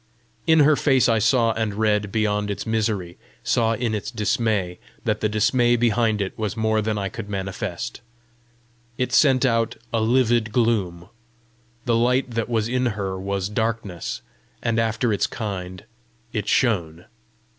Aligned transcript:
In 0.47 0.61
her 0.61 0.75
face 0.75 1.07
I 1.07 1.19
saw 1.19 1.51
and 1.51 1.75
read 1.75 2.11
beyond 2.11 2.49
its 2.49 2.65
misery 2.65 3.19
saw 3.43 3.73
in 3.73 3.93
its 3.93 4.09
dismay 4.09 4.79
that 5.03 5.21
the 5.21 5.29
dismay 5.29 5.75
behind 5.75 6.23
it 6.23 6.35
was 6.39 6.57
more 6.57 6.81
than 6.81 6.97
it 6.97 7.09
could 7.11 7.29
manifest. 7.29 8.01
It 8.97 9.13
sent 9.13 9.45
out 9.45 9.75
a 9.93 10.01
livid 10.01 10.51
gloom; 10.51 11.09
the 11.85 11.95
light 11.95 12.31
that 12.31 12.49
was 12.49 12.67
in 12.67 12.87
her 12.97 13.19
was 13.19 13.47
darkness, 13.47 14.23
and 14.63 14.79
after 14.79 15.13
its 15.13 15.27
kind 15.27 15.83
it 16.33 16.47
shone. 16.47 17.05